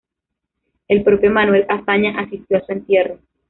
[0.87, 3.19] El propio Manuel Azaña asistió a su entierro.